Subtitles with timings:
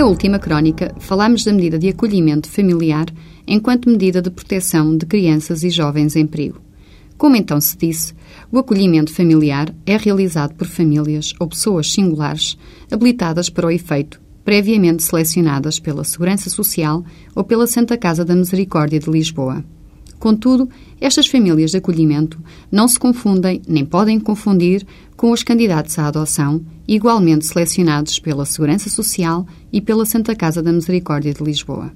[0.00, 3.04] Na última crónica, falámos da medida de acolhimento familiar
[3.46, 6.58] enquanto medida de proteção de crianças e jovens em perigo.
[7.18, 8.14] Como então se disse,
[8.50, 12.56] o acolhimento familiar é realizado por famílias ou pessoas singulares
[12.90, 17.04] habilitadas para o efeito, previamente selecionadas pela Segurança Social
[17.36, 19.62] ou pela Santa Casa da Misericórdia de Lisboa.
[20.20, 20.68] Contudo,
[21.00, 22.38] estas famílias de acolhimento
[22.70, 28.90] não se confundem nem podem confundir com os candidatos à adoção, igualmente selecionados pela Segurança
[28.90, 31.90] Social e pela Santa Casa da Misericórdia de Lisboa.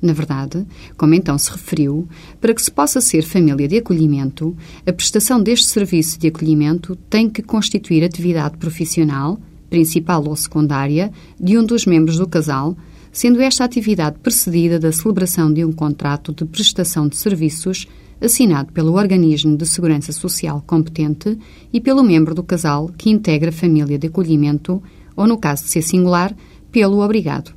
[0.00, 0.66] Na verdade,
[0.98, 2.06] como então se referiu,
[2.38, 4.54] para que se possa ser família de acolhimento,
[4.86, 11.10] a prestação deste serviço de acolhimento tem que constituir atividade profissional, principal ou secundária,
[11.40, 12.76] de um dos membros do casal,
[13.14, 17.86] sendo esta atividade precedida da celebração de um contrato de prestação de serviços
[18.20, 21.38] assinado pelo organismo de segurança social competente
[21.72, 24.82] e pelo membro do casal que integra a família de acolhimento
[25.16, 26.34] ou, no caso de ser singular,
[26.72, 27.54] pelo obrigado.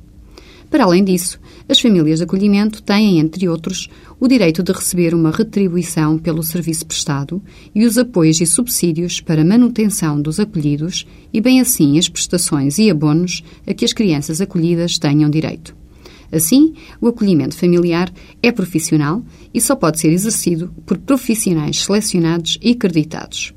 [0.70, 3.88] Para além disso, as famílias de acolhimento têm, entre outros,
[4.20, 7.42] o direito de receber uma retribuição pelo serviço prestado
[7.74, 12.90] e os apoios e subsídios para manutenção dos acolhidos e, bem assim, as prestações e
[12.90, 15.74] abonos a que as crianças acolhidas tenham direito.
[16.30, 22.72] Assim, o acolhimento familiar é profissional e só pode ser exercido por profissionais selecionados e
[22.72, 23.54] acreditados.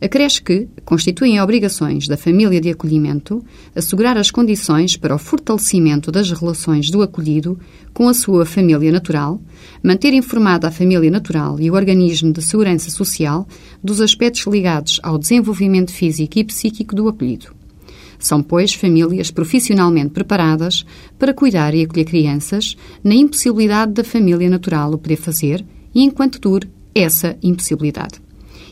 [0.00, 3.42] Acresce que constituem obrigações da família de acolhimento
[3.74, 7.58] assegurar as condições para o fortalecimento das relações do acolhido
[7.94, 9.40] com a sua família natural,
[9.82, 13.48] manter informada a família natural e o organismo de segurança social
[13.82, 17.54] dos aspectos ligados ao desenvolvimento físico e psíquico do acolhido.
[18.18, 20.84] São, pois, famílias profissionalmente preparadas
[21.18, 26.38] para cuidar e acolher crianças na impossibilidade da família natural o poder fazer e enquanto
[26.38, 28.25] dure essa impossibilidade.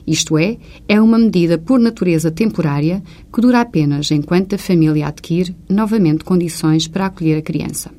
[0.06, 3.02] Isto é, é uma medida por natureza temporária
[3.32, 7.90] que dura apenas enquanto a família adquire novamente condições para acolher a criança.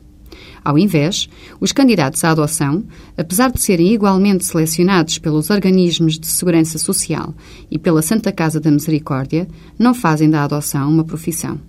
[0.63, 1.29] Ao invés,
[1.59, 2.83] os candidatos à adoção,
[3.15, 7.35] apesar de serem igualmente selecionados pelos organismos de segurança social
[7.69, 9.47] e pela Santa Casa da Misericórdia,
[9.77, 11.59] não fazem da adoção uma profissão.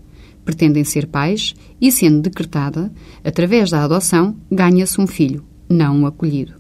[0.46, 2.90] Pretendem ser pais e, sendo decretada,
[3.22, 6.54] através da adoção, ganha-se um filho, não um acolhido.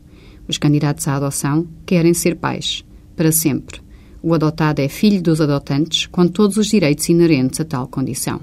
[0.46, 2.84] Os candidatos à adoção querem ser pais,
[3.16, 3.80] para sempre.
[4.22, 8.40] O adotado é filho dos adotantes, com todos os direitos inerentes a tal condição.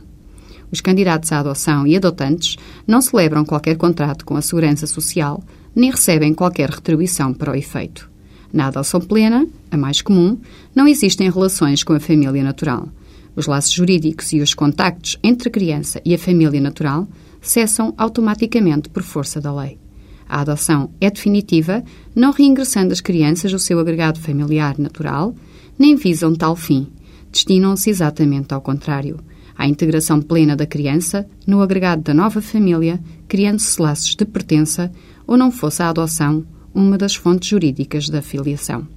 [0.72, 2.58] Os candidatos à adoção e adotantes
[2.88, 5.44] não celebram qualquer contrato com a Segurança Social,
[5.76, 8.10] nem recebem qualquer retribuição para o efeito.
[8.52, 10.38] Na adoção plena, a mais comum,
[10.74, 12.88] não existem relações com a família natural.
[13.36, 17.08] Os laços jurídicos e os contactos entre a criança e a família natural
[17.42, 19.83] cessam automaticamente por força da lei.
[20.34, 21.84] A adoção é definitiva,
[22.16, 25.36] não reingressando as crianças ao seu agregado familiar natural,
[25.78, 26.88] nem visam tal fim.
[27.32, 29.20] Destinam-se exatamente ao contrário
[29.56, 34.92] à integração plena da criança no agregado da nova família, criando-se laços de pertença
[35.28, 38.88] ou não fosse a adoção uma das fontes jurídicas da filiação.